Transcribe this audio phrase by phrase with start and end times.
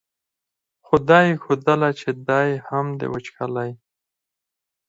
[0.85, 3.71] خو دا یې ښودله چې دی هم د وچکالۍ.